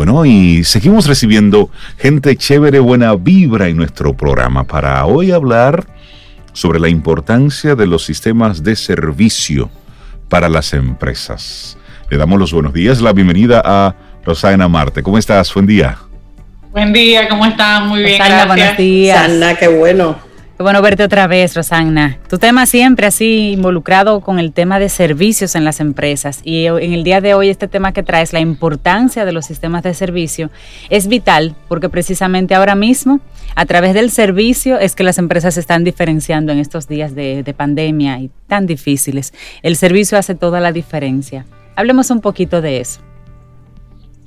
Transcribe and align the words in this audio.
Bueno, 0.00 0.24
y 0.24 0.64
seguimos 0.64 1.06
recibiendo 1.06 1.68
gente 1.98 2.34
chévere, 2.34 2.78
buena 2.78 3.14
vibra 3.16 3.68
en 3.68 3.76
nuestro 3.76 4.16
programa 4.16 4.64
para 4.64 5.04
hoy 5.04 5.30
hablar 5.30 5.84
sobre 6.54 6.80
la 6.80 6.88
importancia 6.88 7.74
de 7.74 7.86
los 7.86 8.02
sistemas 8.06 8.64
de 8.64 8.76
servicio 8.76 9.68
para 10.30 10.48
las 10.48 10.72
empresas. 10.72 11.76
Le 12.08 12.16
damos 12.16 12.38
los 12.38 12.50
buenos 12.50 12.72
días, 12.72 13.02
la 13.02 13.12
bienvenida 13.12 13.60
a 13.62 13.94
Rosana 14.24 14.68
Marte. 14.68 15.02
¿Cómo 15.02 15.18
estás? 15.18 15.52
Buen 15.52 15.66
día. 15.66 15.98
Buen 16.70 16.94
día, 16.94 17.28
¿cómo 17.28 17.44
están? 17.44 17.88
Muy 17.88 18.02
bien, 18.02 18.20
Rosana, 18.20 18.44
gracias. 18.46 18.56
buenos 18.56 18.76
días. 18.78 19.26
Sana, 19.26 19.54
qué 19.56 19.68
bueno. 19.68 20.16
Qué 20.60 20.62
bueno 20.62 20.82
verte 20.82 21.04
otra 21.04 21.26
vez, 21.26 21.56
Rosana. 21.56 22.18
Tu 22.28 22.36
tema 22.36 22.66
siempre 22.66 23.06
así 23.06 23.52
involucrado 23.52 24.20
con 24.20 24.38
el 24.38 24.52
tema 24.52 24.78
de 24.78 24.90
servicios 24.90 25.54
en 25.54 25.64
las 25.64 25.80
empresas. 25.80 26.42
Y 26.44 26.66
en 26.66 26.92
el 26.92 27.02
día 27.02 27.22
de 27.22 27.32
hoy 27.32 27.48
este 27.48 27.66
tema 27.66 27.94
que 27.94 28.02
traes, 28.02 28.34
la 28.34 28.40
importancia 28.40 29.24
de 29.24 29.32
los 29.32 29.46
sistemas 29.46 29.82
de 29.84 29.94
servicio, 29.94 30.50
es 30.90 31.08
vital 31.08 31.54
porque 31.66 31.88
precisamente 31.88 32.54
ahora 32.54 32.74
mismo, 32.74 33.20
a 33.54 33.64
través 33.64 33.94
del 33.94 34.10
servicio, 34.10 34.78
es 34.78 34.94
que 34.94 35.02
las 35.02 35.16
empresas 35.16 35.54
se 35.54 35.60
están 35.60 35.82
diferenciando 35.82 36.52
en 36.52 36.58
estos 36.58 36.86
días 36.86 37.14
de, 37.14 37.42
de 37.42 37.54
pandemia 37.54 38.18
y 38.18 38.30
tan 38.46 38.66
difíciles. 38.66 39.32
El 39.62 39.76
servicio 39.76 40.18
hace 40.18 40.34
toda 40.34 40.60
la 40.60 40.72
diferencia. 40.72 41.46
Hablemos 41.74 42.10
un 42.10 42.20
poquito 42.20 42.60
de 42.60 42.80
eso. 42.80 43.00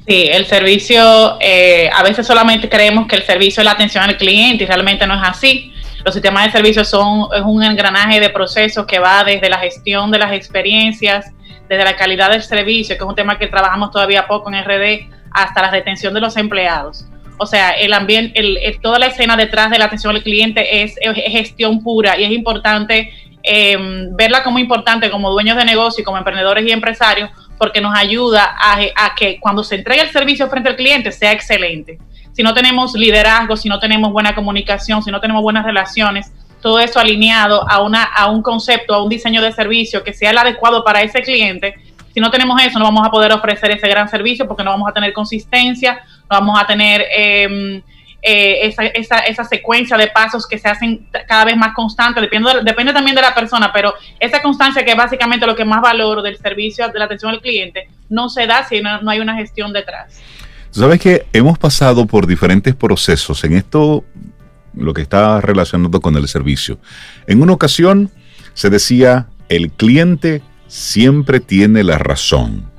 Sí, 0.07 0.29
el 0.31 0.47
servicio, 0.47 1.37
eh, 1.39 1.91
a 1.93 2.01
veces 2.01 2.25
solamente 2.25 2.67
creemos 2.67 3.07
que 3.07 3.17
el 3.17 3.23
servicio 3.23 3.61
es 3.61 3.65
la 3.65 3.73
atención 3.73 4.03
al 4.03 4.17
cliente 4.17 4.63
y 4.63 4.67
realmente 4.67 5.05
no 5.05 5.13
es 5.13 5.21
así. 5.23 5.72
Los 6.03 6.13
sistemas 6.13 6.45
de 6.45 6.51
servicio 6.51 6.83
son 6.83 7.27
es 7.33 7.41
un 7.43 7.63
engranaje 7.63 8.19
de 8.19 8.29
procesos 8.29 8.85
que 8.85 8.99
va 8.99 9.23
desde 9.23 9.49
la 9.49 9.57
gestión 9.57 10.11
de 10.11 10.17
las 10.19 10.33
experiencias, 10.33 11.31
desde 11.69 11.83
la 11.83 11.95
calidad 11.95 12.29
del 12.29 12.41
servicio, 12.41 12.97
que 12.97 13.03
es 13.03 13.09
un 13.09 13.15
tema 13.15 13.37
que 13.37 13.47
trabajamos 13.47 13.91
todavía 13.91 14.27
poco 14.27 14.51
en 14.51 14.63
RD, 14.63 15.09
hasta 15.31 15.61
la 15.61 15.71
retención 15.71 16.13
de 16.13 16.19
los 16.19 16.35
empleados. 16.37 17.05
O 17.37 17.45
sea, 17.45 17.71
el 17.71 17.93
ambiente, 17.93 18.39
el, 18.39 18.79
toda 18.81 18.99
la 18.99 19.07
escena 19.07 19.35
detrás 19.35 19.71
de 19.71 19.79
la 19.79 19.85
atención 19.85 20.15
al 20.15 20.21
cliente 20.23 20.83
es, 20.83 20.95
es 21.01 21.31
gestión 21.31 21.81
pura 21.81 22.17
y 22.17 22.25
es 22.25 22.31
importante 22.31 23.11
eh, 23.41 23.77
verla 24.11 24.43
como 24.43 24.57
importante 24.59 25.09
como 25.09 25.29
dueños 25.29 25.57
de 25.57 25.65
negocio 25.65 26.01
y 26.01 26.05
como 26.05 26.17
emprendedores 26.17 26.65
y 26.65 26.71
empresarios 26.71 27.29
porque 27.57 27.81
nos 27.81 27.97
ayuda 27.97 28.55
a, 28.57 29.15
que 29.15 29.39
cuando 29.39 29.63
se 29.63 29.75
entregue 29.75 30.01
el 30.01 30.09
servicio 30.11 30.49
frente 30.49 30.69
al 30.69 30.75
cliente 30.75 31.11
sea 31.11 31.31
excelente. 31.31 31.97
Si 32.33 32.43
no 32.43 32.53
tenemos 32.53 32.93
liderazgo, 32.93 33.55
si 33.55 33.69
no 33.69 33.79
tenemos 33.79 34.11
buena 34.11 34.35
comunicación, 34.35 35.01
si 35.03 35.11
no 35.11 35.21
tenemos 35.21 35.41
buenas 35.41 35.65
relaciones, 35.65 36.31
todo 36.61 36.79
eso 36.79 36.99
alineado 36.99 37.69
a, 37.69 37.81
una, 37.81 38.03
a 38.03 38.29
un 38.29 38.41
concepto, 38.41 38.93
a 38.93 39.03
un 39.03 39.09
diseño 39.09 39.41
de 39.41 39.51
servicio 39.51 40.03
que 40.03 40.13
sea 40.13 40.31
el 40.31 40.37
adecuado 40.37 40.83
para 40.83 41.01
ese 41.01 41.21
cliente, 41.21 41.75
si 42.13 42.19
no 42.19 42.29
tenemos 42.29 42.61
eso, 42.61 42.77
no 42.77 42.85
vamos 42.85 43.05
a 43.05 43.09
poder 43.09 43.31
ofrecer 43.31 43.71
ese 43.71 43.87
gran 43.87 44.07
servicio 44.07 44.47
porque 44.47 44.63
no 44.63 44.69
vamos 44.69 44.87
a 44.87 44.93
tener 44.93 45.13
consistencia, 45.13 46.03
no 46.29 46.39
vamos 46.39 46.61
a 46.61 46.67
tener 46.67 47.01
eh, 47.15 47.81
eh, 48.21 48.67
esa, 48.67 48.85
esa, 48.85 49.19
esa, 49.19 49.43
secuencia 49.43 49.97
de 49.97 50.07
pasos 50.07 50.47
que 50.47 50.57
se 50.57 50.69
hacen 50.69 51.07
cada 51.27 51.43
vez 51.43 51.57
más 51.57 51.73
constantes, 51.73 52.21
depende, 52.21 52.53
de, 52.53 52.61
depende 52.61 52.93
también 52.93 53.15
de 53.15 53.21
la 53.21 53.33
persona, 53.33 53.73
pero 53.73 53.95
esa 54.19 54.41
constancia 54.41 54.85
que 54.85 54.91
es 54.91 54.97
básicamente 54.97 55.45
lo 55.45 55.55
que 55.55 55.65
más 55.65 55.81
valoro 55.81 56.21
del 56.21 56.37
servicio 56.37 56.87
de 56.87 56.99
la 56.99 57.05
atención 57.05 57.31
al 57.31 57.41
cliente, 57.41 57.89
no 58.09 58.29
se 58.29 58.45
da 58.45 58.63
si 58.63 58.79
no, 58.79 59.01
no 59.01 59.09
hay 59.09 59.19
una 59.19 59.35
gestión 59.35 59.73
detrás. 59.73 60.21
Sabes 60.73 60.99
que 60.99 61.27
hemos 61.33 61.59
pasado 61.59 62.07
por 62.07 62.25
diferentes 62.25 62.73
procesos 62.73 63.43
en 63.43 63.53
esto, 63.53 64.03
lo 64.75 64.95
que 64.95 65.03
está 65.03 65.39
relacionado 65.39 66.01
con 66.01 66.15
el 66.15 66.27
servicio. 66.27 66.79
En 67.27 67.43
una 67.43 67.53
ocasión 67.53 68.09
se 68.55 68.71
decía, 68.71 69.27
el 69.49 69.69
cliente 69.69 70.41
siempre 70.65 71.39
tiene 71.39 71.83
la 71.83 71.99
razón. 71.99 72.71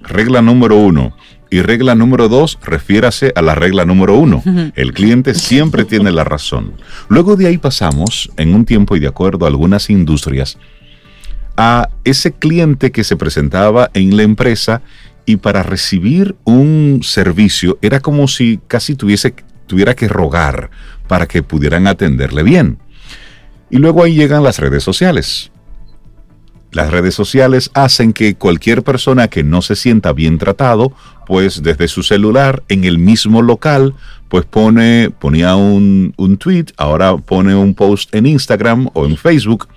Regla 0.00 0.42
número 0.42 0.78
uno. 0.78 1.16
Y 1.48 1.62
regla 1.62 1.94
número 1.94 2.28
dos, 2.28 2.58
refiérase 2.60 3.32
a 3.36 3.40
la 3.40 3.54
regla 3.54 3.84
número 3.84 4.16
uno. 4.16 4.42
El 4.74 4.92
cliente 4.92 5.36
siempre 5.36 5.84
tiene 5.86 6.10
la 6.10 6.24
razón. 6.24 6.72
Luego 7.08 7.36
de 7.36 7.46
ahí 7.46 7.56
pasamos, 7.56 8.32
en 8.36 8.52
un 8.52 8.64
tiempo 8.64 8.96
y 8.96 9.00
de 9.00 9.06
acuerdo 9.06 9.44
a 9.44 9.48
algunas 9.48 9.90
industrias, 9.90 10.58
a 11.56 11.88
ese 12.02 12.32
cliente 12.32 12.90
que 12.90 13.04
se 13.04 13.16
presentaba 13.16 13.90
en 13.94 14.16
la 14.16 14.24
empresa 14.24 14.82
y 15.28 15.36
para 15.36 15.62
recibir 15.62 16.36
un 16.44 17.00
servicio 17.02 17.78
era 17.82 18.00
como 18.00 18.28
si 18.28 18.60
casi 18.66 18.94
tuviese, 18.94 19.34
tuviera 19.66 19.94
que 19.94 20.08
rogar 20.08 20.70
para 21.06 21.26
que 21.26 21.42
pudieran 21.42 21.86
atenderle 21.86 22.42
bien. 22.42 22.78
Y 23.68 23.76
luego 23.76 24.02
ahí 24.02 24.14
llegan 24.14 24.42
las 24.42 24.58
redes 24.58 24.82
sociales. 24.82 25.52
Las 26.72 26.90
redes 26.90 27.14
sociales 27.14 27.70
hacen 27.74 28.14
que 28.14 28.36
cualquier 28.36 28.82
persona 28.82 29.28
que 29.28 29.44
no 29.44 29.60
se 29.60 29.76
sienta 29.76 30.14
bien 30.14 30.38
tratado, 30.38 30.94
pues 31.26 31.62
desde 31.62 31.88
su 31.88 32.02
celular 32.02 32.62
en 32.70 32.84
el 32.84 32.96
mismo 32.98 33.42
local, 33.42 33.94
pues 34.30 34.46
pone, 34.46 35.10
ponía 35.10 35.56
un, 35.56 36.14
un 36.16 36.38
tweet, 36.38 36.66
ahora 36.78 37.14
pone 37.18 37.54
un 37.54 37.74
post 37.74 38.14
en 38.14 38.24
Instagram 38.24 38.88
o 38.94 39.04
en 39.04 39.18
Facebook 39.18 39.68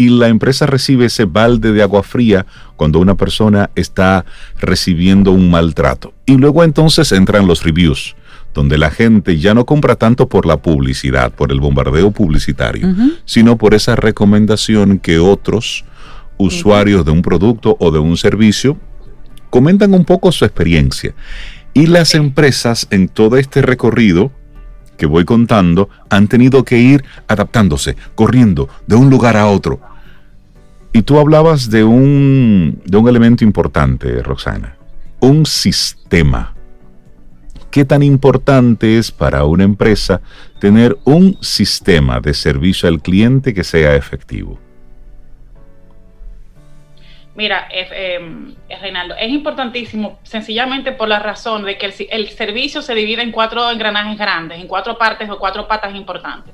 y 0.00 0.08
la 0.08 0.28
empresa 0.28 0.64
recibe 0.64 1.04
ese 1.04 1.26
balde 1.26 1.72
de 1.72 1.82
agua 1.82 2.02
fría 2.02 2.46
cuando 2.76 3.00
una 3.00 3.16
persona 3.16 3.68
está 3.74 4.24
recibiendo 4.58 5.30
un 5.30 5.50
maltrato. 5.50 6.14
Y 6.24 6.38
luego 6.38 6.64
entonces 6.64 7.12
entran 7.12 7.46
los 7.46 7.62
reviews, 7.64 8.16
donde 8.54 8.78
la 8.78 8.90
gente 8.90 9.38
ya 9.38 9.52
no 9.52 9.66
compra 9.66 9.96
tanto 9.96 10.26
por 10.26 10.46
la 10.46 10.56
publicidad, 10.56 11.34
por 11.34 11.52
el 11.52 11.60
bombardeo 11.60 12.12
publicitario, 12.12 12.88
uh 12.88 12.92
-huh. 12.92 13.18
sino 13.26 13.58
por 13.58 13.74
esa 13.74 13.94
recomendación 13.94 15.00
que 15.00 15.18
otros 15.18 15.84
usuarios 16.38 17.04
de 17.04 17.10
un 17.10 17.20
producto 17.20 17.76
o 17.78 17.90
de 17.90 17.98
un 17.98 18.16
servicio 18.16 18.78
comentan 19.50 19.92
un 19.92 20.06
poco 20.06 20.32
su 20.32 20.46
experiencia. 20.46 21.12
Y 21.74 21.88
las 21.88 22.14
empresas 22.14 22.86
en 22.90 23.08
todo 23.08 23.36
este 23.36 23.60
recorrido 23.60 24.32
que 25.00 25.06
voy 25.06 25.24
contando 25.24 25.88
han 26.10 26.28
tenido 26.28 26.62
que 26.62 26.76
ir 26.76 27.02
adaptándose, 27.26 27.96
corriendo 28.14 28.68
de 28.86 28.96
un 28.96 29.08
lugar 29.08 29.34
a 29.38 29.46
otro. 29.46 29.80
Y 30.92 31.02
tú 31.02 31.18
hablabas 31.18 31.70
de 31.70 31.84
un, 31.84 32.82
de 32.84 32.98
un 32.98 33.08
elemento 33.08 33.42
importante, 33.42 34.22
Roxana, 34.22 34.76
un 35.20 35.46
sistema. 35.46 36.52
¿Qué 37.70 37.86
tan 37.86 38.02
importante 38.02 38.98
es 38.98 39.10
para 39.10 39.44
una 39.46 39.64
empresa 39.64 40.20
tener 40.60 40.98
un 41.04 41.38
sistema 41.40 42.20
de 42.20 42.34
servicio 42.34 42.86
al 42.86 43.00
cliente 43.00 43.54
que 43.54 43.64
sea 43.64 43.96
efectivo? 43.96 44.58
Mira, 47.40 47.68
eh, 47.72 47.88
eh, 48.68 48.76
Reinaldo, 48.82 49.14
es 49.18 49.30
importantísimo 49.30 50.18
sencillamente 50.24 50.92
por 50.92 51.08
la 51.08 51.20
razón 51.20 51.64
de 51.64 51.78
que 51.78 51.86
el, 51.86 51.94
el, 52.10 52.28
servicio 52.28 52.82
se 52.82 52.94
divide 52.94 53.22
en 53.22 53.32
cuatro 53.32 53.70
engranajes 53.70 54.18
grandes, 54.18 54.60
en 54.60 54.68
cuatro 54.68 54.98
partes 54.98 55.30
o 55.30 55.38
cuatro 55.38 55.66
patas 55.66 55.94
importantes. 55.94 56.52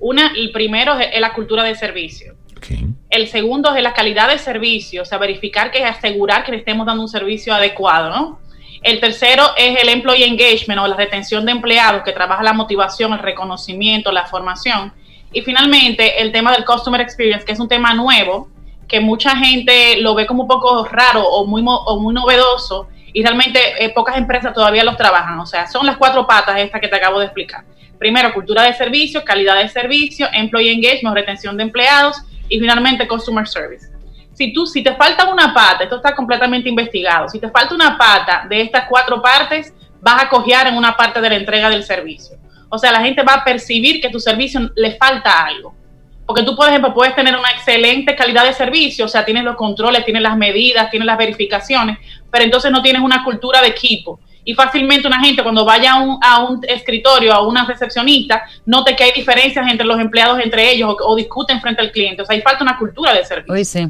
Una, 0.00 0.32
el 0.36 0.50
primero 0.50 0.98
es, 0.98 1.10
es 1.12 1.20
la 1.20 1.32
cultura 1.32 1.62
de 1.62 1.76
servicio. 1.76 2.34
Okay. 2.56 2.88
El 3.08 3.28
segundo 3.28 3.72
es 3.72 3.80
la 3.84 3.94
calidad 3.94 4.26
del 4.26 4.40
servicio, 4.40 5.02
o 5.02 5.04
sea, 5.04 5.18
verificar 5.18 5.70
que 5.70 5.78
es 5.78 5.84
asegurar 5.84 6.42
que 6.42 6.50
le 6.50 6.58
estemos 6.58 6.84
dando 6.88 7.04
un 7.04 7.08
servicio 7.08 7.54
adecuado, 7.54 8.10
¿no? 8.10 8.40
El 8.82 8.98
tercero 8.98 9.44
es 9.56 9.80
el 9.80 9.88
employee 9.90 10.26
engagement 10.26 10.80
o 10.80 10.88
la 10.88 10.96
retención 10.96 11.46
de 11.46 11.52
empleados 11.52 12.02
que 12.02 12.10
trabaja 12.10 12.42
la 12.42 12.52
motivación, 12.52 13.12
el 13.12 13.20
reconocimiento, 13.20 14.10
la 14.10 14.26
formación. 14.26 14.92
Y 15.32 15.42
finalmente 15.42 16.20
el 16.20 16.32
tema 16.32 16.50
del 16.50 16.64
customer 16.64 17.00
experience, 17.00 17.44
que 17.44 17.52
es 17.52 17.60
un 17.60 17.68
tema 17.68 17.94
nuevo, 17.94 18.48
que 18.88 19.00
mucha 19.00 19.36
gente 19.36 20.00
lo 20.00 20.14
ve 20.14 20.26
como 20.26 20.42
un 20.42 20.48
poco 20.48 20.84
raro 20.84 21.22
o 21.22 21.46
muy, 21.46 21.62
muy 21.62 22.14
novedoso 22.14 22.88
y 23.12 23.22
realmente 23.22 23.60
eh, 23.82 23.90
pocas 23.94 24.16
empresas 24.16 24.52
todavía 24.52 24.84
los 24.84 24.96
trabajan. 24.96 25.38
O 25.40 25.46
sea, 25.46 25.66
son 25.66 25.86
las 25.86 25.96
cuatro 25.96 26.26
patas 26.26 26.58
estas 26.58 26.80
que 26.80 26.88
te 26.88 26.96
acabo 26.96 27.18
de 27.18 27.26
explicar. 27.26 27.64
Primero, 27.98 28.32
cultura 28.34 28.62
de 28.64 28.74
servicio, 28.74 29.24
calidad 29.24 29.56
de 29.56 29.68
servicio, 29.68 30.28
employee 30.32 30.72
engagement, 30.72 31.14
retención 31.14 31.56
de 31.56 31.62
empleados 31.62 32.22
y 32.48 32.60
finalmente 32.60 33.08
customer 33.08 33.48
service. 33.48 33.88
Si 34.34 34.52
tú, 34.52 34.66
si 34.66 34.82
te 34.82 34.94
falta 34.96 35.30
una 35.30 35.54
pata, 35.54 35.84
esto 35.84 35.96
está 35.96 36.14
completamente 36.14 36.68
investigado, 36.68 37.28
si 37.28 37.40
te 37.40 37.48
falta 37.48 37.74
una 37.74 37.96
pata 37.96 38.44
de 38.48 38.60
estas 38.60 38.84
cuatro 38.86 39.22
partes, 39.22 39.72
vas 40.00 40.24
a 40.24 40.28
cojear 40.28 40.66
en 40.66 40.76
una 40.76 40.94
parte 40.94 41.20
de 41.22 41.30
la 41.30 41.36
entrega 41.36 41.70
del 41.70 41.82
servicio. 41.82 42.36
O 42.68 42.78
sea, 42.78 42.92
la 42.92 43.00
gente 43.00 43.22
va 43.22 43.34
a 43.34 43.44
percibir 43.44 44.00
que 44.00 44.10
tu 44.10 44.20
servicio 44.20 44.70
le 44.76 44.96
falta 44.96 45.44
algo. 45.44 45.74
Porque 46.26 46.42
tú, 46.42 46.56
por 46.56 46.68
ejemplo, 46.68 46.92
puedes 46.92 47.14
tener 47.14 47.36
una 47.36 47.50
excelente 47.50 48.16
calidad 48.16 48.44
de 48.44 48.52
servicio, 48.52 49.04
o 49.04 49.08
sea, 49.08 49.24
tienes 49.24 49.44
los 49.44 49.54
controles, 49.54 50.04
tienes 50.04 50.22
las 50.22 50.36
medidas, 50.36 50.90
tienes 50.90 51.06
las 51.06 51.16
verificaciones, 51.16 51.98
pero 52.30 52.44
entonces 52.44 52.72
no 52.72 52.82
tienes 52.82 53.00
una 53.00 53.22
cultura 53.22 53.60
de 53.62 53.68
equipo. 53.68 54.18
Y 54.44 54.54
fácilmente 54.54 55.08
una 55.08 55.20
gente 55.20 55.42
cuando 55.42 55.64
vaya 55.64 55.92
a 55.94 56.00
un, 56.00 56.18
a 56.22 56.44
un 56.44 56.60
escritorio, 56.68 57.32
a 57.32 57.46
una 57.46 57.64
recepcionista, 57.64 58.44
note 58.64 58.94
que 58.94 59.04
hay 59.04 59.12
diferencias 59.12 59.66
entre 59.70 59.86
los 59.86 59.98
empleados, 59.98 60.38
entre 60.40 60.70
ellos, 60.70 60.90
o, 60.90 61.12
o 61.12 61.16
discuten 61.16 61.60
frente 61.60 61.82
al 61.82 61.90
cliente. 61.90 62.22
O 62.22 62.24
sea, 62.24 62.34
ahí 62.34 62.42
falta 62.42 62.62
una 62.62 62.78
cultura 62.78 63.12
de 63.12 63.24
servicio. 63.24 63.54
Uy, 63.54 63.64
sí. 63.64 63.86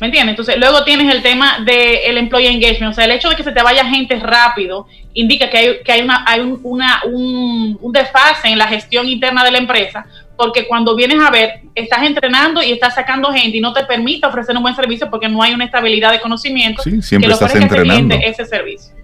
¿Me 0.00 0.06
entiendes? 0.06 0.32
Entonces, 0.32 0.56
luego 0.58 0.84
tienes 0.84 1.12
el 1.12 1.22
tema 1.22 1.58
del 1.58 1.66
de 1.66 2.18
employee 2.18 2.50
engagement. 2.50 2.92
O 2.92 2.94
sea, 2.94 3.04
el 3.04 3.12
hecho 3.12 3.28
de 3.28 3.36
que 3.36 3.42
se 3.42 3.52
te 3.52 3.62
vaya 3.62 3.84
gente 3.84 4.16
rápido 4.20 4.86
indica 5.14 5.50
que 5.50 5.58
hay, 5.58 5.82
que 5.84 5.92
hay, 5.92 6.02
una, 6.02 6.24
hay 6.26 6.40
un, 6.40 6.60
una, 6.62 7.02
un, 7.04 7.78
un 7.80 7.92
desfase 7.92 8.48
en 8.48 8.58
la 8.58 8.68
gestión 8.68 9.08
interna 9.08 9.44
de 9.44 9.50
la 9.50 9.58
empresa, 9.58 10.06
porque 10.38 10.68
cuando 10.68 10.94
vienes 10.94 11.18
a 11.20 11.30
ver, 11.30 11.62
estás 11.74 12.04
entrenando 12.04 12.62
y 12.62 12.70
estás 12.70 12.94
sacando 12.94 13.32
gente 13.32 13.56
y 13.56 13.60
no 13.60 13.72
te 13.72 13.84
permite 13.84 14.24
ofrecer 14.24 14.56
un 14.56 14.62
buen 14.62 14.76
servicio 14.76 15.10
porque 15.10 15.28
no 15.28 15.42
hay 15.42 15.52
una 15.52 15.64
estabilidad 15.64 16.12
de 16.12 16.20
conocimiento 16.20 16.80
sí, 16.80 17.02
siempre 17.02 17.26
que 17.26 17.34
estás 17.34 17.50
ofrezca 17.50 17.76
entrenando. 17.76 18.14
ese, 18.14 18.28
ese 18.28 18.44
servicio. 18.46 18.94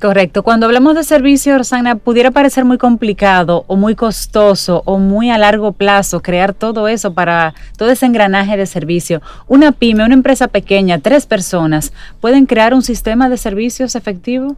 Correcto. 0.00 0.42
Cuando 0.42 0.66
hablamos 0.66 0.96
de 0.96 1.04
servicio, 1.04 1.56
Rosana, 1.56 1.94
pudiera 1.96 2.32
parecer 2.32 2.64
muy 2.64 2.78
complicado 2.78 3.64
o 3.68 3.76
muy 3.76 3.94
costoso 3.94 4.82
o 4.86 4.98
muy 4.98 5.30
a 5.30 5.38
largo 5.38 5.72
plazo 5.72 6.20
crear 6.20 6.52
todo 6.52 6.88
eso 6.88 7.14
para 7.14 7.54
todo 7.76 7.90
ese 7.90 8.06
engranaje 8.06 8.56
de 8.56 8.66
servicio. 8.66 9.22
Una 9.46 9.70
pyme, 9.70 10.04
una 10.04 10.14
empresa 10.14 10.48
pequeña, 10.48 10.98
tres 10.98 11.26
personas, 11.26 11.92
¿pueden 12.20 12.46
crear 12.46 12.74
un 12.74 12.82
sistema 12.82 13.28
de 13.28 13.36
servicios 13.36 13.94
efectivo? 13.94 14.56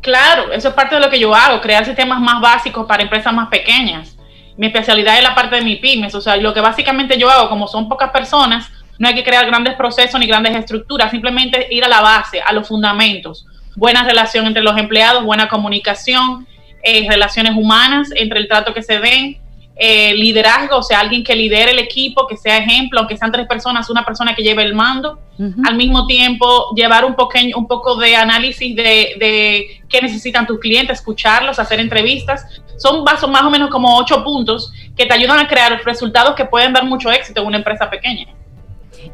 Claro, 0.00 0.52
eso 0.52 0.68
es 0.68 0.74
parte 0.74 0.96
de 0.96 1.00
lo 1.00 1.10
que 1.10 1.20
yo 1.20 1.32
hago, 1.34 1.60
crear 1.60 1.84
sistemas 1.84 2.20
más 2.20 2.40
básicos 2.40 2.86
para 2.86 3.04
empresas 3.04 3.32
más 3.32 3.48
pequeñas. 3.48 4.16
Mi 4.56 4.66
especialidad 4.66 5.16
es 5.16 5.22
la 5.22 5.34
parte 5.34 5.56
de 5.56 5.62
mi 5.62 5.76
pymes, 5.76 6.14
o 6.14 6.20
sea, 6.20 6.36
lo 6.36 6.52
que 6.52 6.60
básicamente 6.60 7.18
yo 7.18 7.30
hago, 7.30 7.48
como 7.48 7.66
son 7.66 7.88
pocas 7.88 8.10
personas, 8.10 8.70
no 8.98 9.08
hay 9.08 9.14
que 9.14 9.24
crear 9.24 9.46
grandes 9.46 9.74
procesos 9.74 10.20
ni 10.20 10.26
grandes 10.26 10.54
estructuras, 10.54 11.10
simplemente 11.10 11.66
ir 11.70 11.84
a 11.84 11.88
la 11.88 12.00
base, 12.00 12.40
a 12.40 12.52
los 12.52 12.68
fundamentos. 12.68 13.46
Buena 13.74 14.04
relación 14.04 14.46
entre 14.46 14.62
los 14.62 14.78
empleados, 14.78 15.24
buena 15.24 15.48
comunicación, 15.48 16.46
eh, 16.82 17.06
relaciones 17.08 17.56
humanas 17.56 18.10
entre 18.14 18.38
el 18.38 18.48
trato 18.48 18.74
que 18.74 18.82
se 18.82 18.98
den, 18.98 19.41
eh, 19.74 20.14
liderazgo, 20.14 20.78
o 20.78 20.82
sea, 20.82 21.00
alguien 21.00 21.24
que 21.24 21.34
lidere 21.34 21.72
el 21.72 21.78
equipo, 21.78 22.26
que 22.26 22.36
sea 22.36 22.58
ejemplo, 22.58 23.00
aunque 23.00 23.16
sean 23.16 23.32
tres 23.32 23.46
personas, 23.46 23.88
una 23.88 24.04
persona 24.04 24.34
que 24.34 24.42
lleve 24.42 24.62
el 24.62 24.74
mando, 24.74 25.18
al 25.64 25.74
mismo 25.74 26.06
tiempo 26.06 26.72
llevar 26.76 27.04
un, 27.04 27.16
pequeño, 27.16 27.56
un 27.56 27.66
poco 27.66 27.96
de 27.96 28.14
análisis 28.14 28.76
de, 28.76 29.16
de, 29.18 29.82
qué 29.88 30.00
necesitan 30.00 30.46
tus 30.46 30.60
clientes, 30.60 30.98
escucharlos, 30.98 31.58
hacer 31.58 31.80
entrevistas. 31.80 32.44
Son 32.76 33.02
más 33.02 33.22
o 33.24 33.50
menos 33.50 33.68
como 33.70 33.96
ocho 33.96 34.22
puntos 34.22 34.72
que 34.96 35.06
te 35.06 35.14
ayudan 35.14 35.40
a 35.40 35.48
crear 35.48 35.80
resultados 35.84 36.36
que 36.36 36.44
pueden 36.44 36.72
dar 36.72 36.84
mucho 36.84 37.10
éxito 37.10 37.40
en 37.40 37.48
una 37.48 37.56
empresa 37.56 37.90
pequeña. 37.90 38.26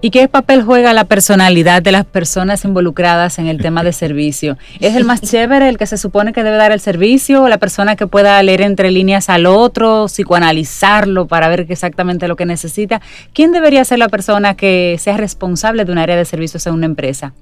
¿Y 0.01 0.11
qué 0.11 0.29
papel 0.29 0.63
juega 0.63 0.93
la 0.93 1.05
personalidad 1.05 1.83
de 1.83 1.93
las 1.93 2.05
personas 2.05 2.65
involucradas 2.65 3.39
en 3.39 3.47
el 3.49 3.61
tema 3.61 3.83
de 3.83 3.93
servicio? 4.05 4.57
¿Es 4.81 4.95
el 4.95 5.05
más 5.05 5.21
chévere, 5.21 5.69
el 5.69 5.79
que 5.79 5.87
se 5.87 5.99
supone 5.99 6.33
que 6.33 6.43
debe 6.43 6.57
dar 6.57 6.73
el 6.73 6.81
servicio, 6.81 7.43
o 7.43 7.49
la 7.49 7.59
persona 7.59 7.97
que 7.97 8.07
pueda 8.07 8.43
leer 8.43 8.63
entre 8.63 8.91
líneas 8.91 9.29
al 9.29 9.47
otro, 9.47 10.07
psicoanalizarlo 10.07 11.27
para 11.27 11.49
ver 11.49 11.67
exactamente 11.69 12.29
lo 12.29 12.37
que 12.37 12.47
necesita? 12.47 13.01
¿Quién 13.33 13.53
debería 13.53 13.85
ser 13.85 13.99
la 13.99 14.09
persona 14.09 14.55
que 14.55 14.97
sea 14.99 15.17
responsable 15.17 15.85
de 15.85 15.93
un 15.93 15.99
área 15.99 16.17
de 16.17 16.25
servicios 16.25 16.67
en 16.67 16.75
una 16.75 16.87
empresa? 16.87 17.33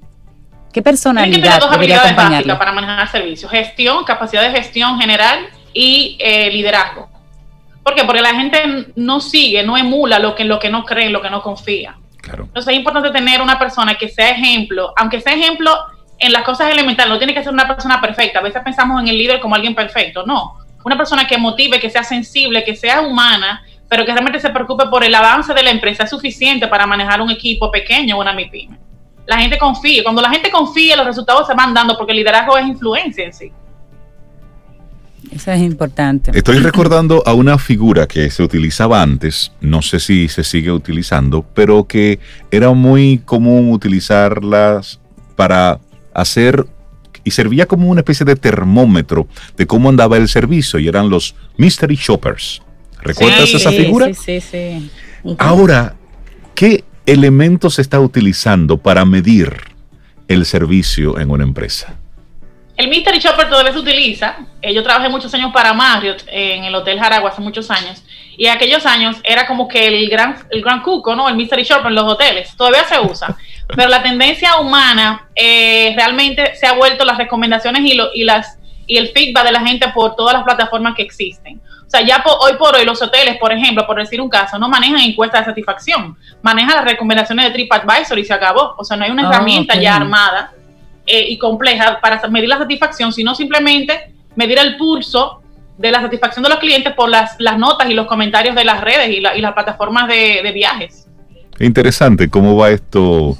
¿Qué 0.73 0.81
personalidad 0.81 1.59
dos 1.59 1.71
debería 1.71 2.01
acompañarlo? 2.01 2.57
para 2.57 2.71
manejar 2.71 3.11
servicios? 3.11 3.49
Gestión, 3.49 4.03
capacidad 4.03 4.43
de 4.43 4.51
gestión 4.51 4.99
general 4.99 5.39
y 5.73 6.17
eh, 6.19 6.51
liderazgo. 6.51 7.09
¿Por 7.83 7.95
qué? 7.95 8.03
Porque 8.03 8.21
la 8.21 8.35
gente 8.35 8.87
no 8.95 9.21
sigue, 9.21 9.63
no 9.63 9.77
emula 9.77 10.19
lo 10.19 10.35
que, 10.35 10.43
lo 10.43 10.59
que 10.59 10.69
no 10.69 10.83
cree, 10.83 11.09
lo 11.09 11.21
que 11.21 11.29
no 11.29 11.41
confía. 11.41 11.95
Entonces 12.33 12.73
es 12.73 12.77
importante 12.77 13.11
tener 13.11 13.41
una 13.41 13.57
persona 13.57 13.95
que 13.95 14.09
sea 14.09 14.29
ejemplo, 14.29 14.93
aunque 14.97 15.21
sea 15.21 15.33
ejemplo 15.33 15.71
en 16.19 16.33
las 16.33 16.43
cosas 16.43 16.71
elementales, 16.71 17.11
no 17.11 17.17
tiene 17.17 17.33
que 17.33 17.43
ser 17.43 17.53
una 17.53 17.67
persona 17.67 18.01
perfecta. 18.01 18.39
A 18.39 18.41
veces 18.41 18.61
pensamos 18.63 19.01
en 19.01 19.07
el 19.07 19.17
líder 19.17 19.39
como 19.39 19.55
alguien 19.55 19.75
perfecto, 19.75 20.25
no. 20.25 20.55
Una 20.83 20.97
persona 20.97 21.27
que 21.27 21.37
motive, 21.37 21.79
que 21.79 21.89
sea 21.89 22.03
sensible, 22.03 22.63
que 22.63 22.75
sea 22.75 23.01
humana, 23.01 23.61
pero 23.89 24.05
que 24.05 24.11
realmente 24.11 24.39
se 24.39 24.49
preocupe 24.49 24.85
por 24.87 25.03
el 25.03 25.13
avance 25.13 25.53
de 25.53 25.63
la 25.63 25.69
empresa 25.69 26.03
es 26.03 26.09
suficiente 26.09 26.67
para 26.67 26.85
manejar 26.85 27.21
un 27.21 27.29
equipo 27.29 27.71
pequeño 27.71 28.17
o 28.17 28.21
una 28.21 28.33
MIPYME. 28.33 28.77
La 29.25 29.37
gente 29.37 29.57
confía. 29.57 30.03
Cuando 30.03 30.21
la 30.21 30.29
gente 30.29 30.49
confía, 30.49 30.95
los 30.95 31.05
resultados 31.05 31.47
se 31.47 31.53
van 31.53 31.73
dando 31.73 31.97
porque 31.97 32.13
el 32.13 32.19
liderazgo 32.19 32.57
es 32.57 32.65
influencia 32.65 33.25
en 33.25 33.33
sí. 33.33 33.51
Eso 35.37 35.51
es 35.51 35.61
importante. 35.61 36.31
Estoy 36.33 36.57
recordando 36.57 37.21
a 37.27 37.35
una 37.35 37.59
figura 37.59 38.07
que 38.07 38.31
se 38.31 38.41
utilizaba 38.41 39.03
antes, 39.03 39.51
no 39.61 39.83
sé 39.83 39.99
si 39.99 40.29
se 40.29 40.43
sigue 40.43 40.71
utilizando, 40.71 41.45
pero 41.53 41.85
que 41.85 42.19
era 42.49 42.71
muy 42.71 43.19
común 43.19 43.71
utilizarlas 43.71 44.99
para 45.35 45.79
hacer 46.15 46.65
y 47.23 47.29
servía 47.29 47.67
como 47.67 47.87
una 47.87 47.99
especie 47.99 48.25
de 48.25 48.35
termómetro 48.35 49.27
de 49.55 49.67
cómo 49.67 49.89
andaba 49.89 50.17
el 50.17 50.27
servicio 50.27 50.79
y 50.79 50.87
eran 50.87 51.11
los 51.11 51.35
mystery 51.57 51.95
shoppers. 51.95 52.63
¿Recuerdas 53.03 53.53
esa 53.53 53.71
figura? 53.71 54.07
Sí, 54.07 54.41
sí, 54.41 54.41
sí. 54.41 54.91
Ahora, 55.37 55.95
¿qué 56.55 56.83
elementos 57.05 57.75
se 57.75 57.83
está 57.83 57.99
utilizando 57.99 58.79
para 58.79 59.05
medir 59.05 59.55
el 60.27 60.47
servicio 60.47 61.19
en 61.19 61.29
una 61.29 61.43
empresa? 61.43 61.99
El 62.77 62.89
Mystery 62.89 63.17
Shopper 63.17 63.49
todavía 63.49 63.73
se 63.73 63.79
utiliza. 63.79 64.37
Eh, 64.61 64.71
yo 64.71 64.83
trabajé 64.83 65.09
muchos 65.09 65.33
años 65.33 65.51
para 65.51 65.73
Marriott 65.73 66.23
en 66.27 66.63
el 66.63 66.75
Hotel 66.75 66.99
Jaragua 66.99 67.31
hace 67.31 67.41
muchos 67.41 67.71
años. 67.71 68.03
Y 68.37 68.45
en 68.45 68.55
aquellos 68.55 68.85
años 68.85 69.17
era 69.23 69.47
como 69.47 69.67
que 69.67 69.87
el 69.87 70.07
gran, 70.09 70.37
el 70.51 70.61
gran 70.61 70.83
cuco, 70.83 71.15
¿no? 71.15 71.27
El 71.27 71.35
Mystery 71.35 71.63
Shopper 71.63 71.87
en 71.87 71.95
los 71.95 72.05
hoteles. 72.05 72.55
Todavía 72.55 72.83
se 72.83 72.99
usa. 72.99 73.35
Pero 73.75 73.89
la 73.89 74.03
tendencia 74.03 74.57
humana 74.59 75.27
eh, 75.35 75.91
realmente 75.95 76.55
se 76.55 76.67
ha 76.67 76.73
vuelto 76.73 77.03
las 77.03 77.17
recomendaciones 77.17 77.81
y, 77.81 77.99
y, 78.13 78.23
las, 78.23 78.59
y 78.85 78.97
el 78.97 79.07
feedback 79.07 79.45
de 79.45 79.51
la 79.53 79.61
gente 79.61 79.87
por 79.89 80.15
todas 80.15 80.35
las 80.35 80.43
plataformas 80.43 80.93
que 80.95 81.01
existen. 81.01 81.59
O 81.87 81.89
sea, 81.89 82.01
ya 82.01 82.23
hoy 82.41 82.53
por 82.59 82.75
hoy 82.75 82.85
los 82.85 83.01
hoteles, 83.01 83.37
por 83.37 83.51
ejemplo, 83.51 83.87
por 83.87 83.97
decir 83.97 84.21
un 84.21 84.29
caso, 84.29 84.59
no 84.59 84.69
manejan 84.69 84.99
encuestas 84.99 85.41
de 85.41 85.51
satisfacción. 85.51 86.15
Manejan 86.43 86.75
las 86.75 86.85
recomendaciones 86.85 87.45
de 87.45 87.51
TripAdvisor 87.51 88.19
y 88.19 88.25
se 88.25 88.33
acabó. 88.35 88.75
O 88.77 88.83
sea, 88.83 88.97
no 88.97 89.05
hay 89.05 89.09
una 89.09 89.27
ah, 89.27 89.31
herramienta 89.31 89.75
ya 89.75 89.95
armada 89.95 90.53
eh, 91.07 91.25
y 91.29 91.37
compleja 91.37 91.99
para 92.01 92.21
medir 92.27 92.49
la 92.49 92.57
satisfacción, 92.57 93.13
sino 93.13 93.33
simplemente 93.33 94.13
medir 94.35 94.59
el 94.59 94.75
pulso 94.75 95.41
de 95.77 95.91
la 95.91 96.01
satisfacción 96.01 96.43
de 96.43 96.49
los 96.49 96.59
clientes 96.59 96.93
por 96.93 97.09
las, 97.09 97.35
las 97.39 97.57
notas 97.57 97.89
y 97.89 97.93
los 97.93 98.07
comentarios 98.07 98.55
de 98.55 98.65
las 98.65 98.81
redes 98.81 99.09
y, 99.09 99.21
las 99.21 99.53
plataformas 99.53 100.07
de, 100.07 100.51
viajes. 100.53 101.07
Interesante 101.59 102.29
cómo 102.29 102.57
va 102.57 102.71
esto 102.71 103.37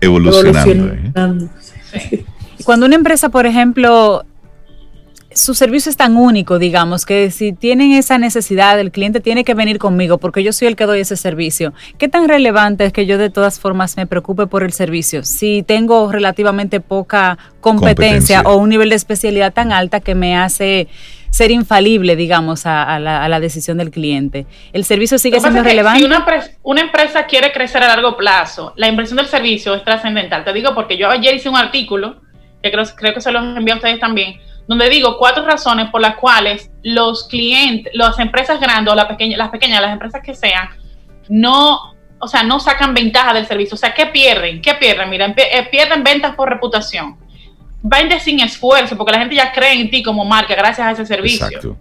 evolucionando. 0.00 0.94
¿eh? 0.94 2.24
Cuando 2.64 2.86
una 2.86 2.94
empresa, 2.94 3.28
por 3.28 3.46
ejemplo, 3.46 4.24
su 5.32 5.54
servicio 5.54 5.90
es 5.90 5.96
tan 5.96 6.16
único, 6.16 6.58
digamos, 6.58 7.06
que 7.06 7.30
si 7.30 7.52
tienen 7.52 7.92
esa 7.92 8.18
necesidad, 8.18 8.80
el 8.80 8.90
cliente 8.90 9.20
tiene 9.20 9.44
que 9.44 9.54
venir 9.54 9.78
conmigo 9.78 10.18
porque 10.18 10.42
yo 10.42 10.52
soy 10.52 10.68
el 10.68 10.76
que 10.76 10.86
doy 10.86 11.00
ese 11.00 11.16
servicio. 11.16 11.72
¿Qué 11.98 12.08
tan 12.08 12.28
relevante 12.28 12.84
es 12.84 12.92
que 12.92 13.06
yo 13.06 13.16
de 13.16 13.30
todas 13.30 13.60
formas 13.60 13.96
me 13.96 14.06
preocupe 14.06 14.46
por 14.48 14.64
el 14.64 14.72
servicio? 14.72 15.22
Si 15.22 15.62
tengo 15.62 16.10
relativamente 16.10 16.80
poca 16.80 17.38
competencia, 17.60 18.42
o 18.42 18.56
un 18.56 18.70
nivel 18.70 18.88
de 18.88 18.96
especialidad 18.96 19.52
tan 19.52 19.70
alta 19.70 20.00
que 20.00 20.14
me 20.14 20.36
hace 20.36 20.88
ser 21.30 21.52
infalible, 21.52 22.16
digamos, 22.16 22.66
a, 22.66 22.98
la, 22.98 23.40
decisión 23.40 23.78
del 23.78 23.92
cliente. 23.92 24.46
¿El 24.72 24.84
servicio 24.84 25.16
sigue 25.16 25.38
siendo 25.38 25.62
relevante? 25.62 26.00
Si 26.00 26.04
una, 26.04 26.26
una, 26.64 26.80
empresa 26.80 27.26
quiere 27.26 27.52
crecer 27.52 27.84
a 27.84 27.88
largo 27.88 28.16
plazo, 28.16 28.72
la 28.76 28.88
inversión 28.88 29.18
del 29.18 29.26
servicio 29.26 29.74
es 29.76 29.84
trascendental. 29.84 30.44
Te 30.44 30.52
digo 30.52 30.74
porque 30.74 30.96
yo 30.96 31.08
ayer 31.08 31.36
hice 31.36 31.48
un 31.48 31.56
artículo, 31.56 32.20
que 32.62 32.72
creo, 32.72 32.84
creo 32.96 33.14
que 33.14 33.20
se 33.20 33.30
los 33.30 33.56
envié 33.56 33.74
a 33.74 33.76
ustedes 33.76 34.00
también, 34.00 34.40
donde 34.70 34.88
digo 34.88 35.18
cuatro 35.18 35.44
razones 35.44 35.90
por 35.90 36.00
las 36.00 36.14
cuales 36.14 36.70
los 36.84 37.26
clientes, 37.26 37.92
las 37.92 38.20
empresas 38.20 38.60
grandes 38.60 38.92
o 38.92 38.94
las 38.94 39.06
pequeñas, 39.06 39.36
las 39.36 39.50
pequeñas, 39.50 39.82
las 39.82 39.92
empresas 39.92 40.22
que 40.24 40.32
sean, 40.32 40.68
no, 41.28 41.92
o 42.20 42.28
sea, 42.28 42.44
no 42.44 42.60
sacan 42.60 42.94
ventaja 42.94 43.34
del 43.34 43.48
servicio. 43.48 43.74
O 43.74 43.76
sea, 43.76 43.92
¿qué 43.92 44.06
pierden? 44.06 44.62
¿Qué 44.62 44.74
pierden? 44.74 45.10
Mira, 45.10 45.34
eh, 45.36 45.68
pierden 45.72 46.04
ventas 46.04 46.36
por 46.36 46.48
reputación. 46.48 47.18
Vendes 47.82 48.22
sin 48.22 48.38
esfuerzo, 48.38 48.96
porque 48.96 49.10
la 49.10 49.18
gente 49.18 49.34
ya 49.34 49.50
cree 49.50 49.72
en 49.72 49.90
ti 49.90 50.04
como 50.04 50.24
marca 50.24 50.54
gracias 50.54 50.86
a 50.86 50.90
ese 50.92 51.04
servicio. 51.04 51.76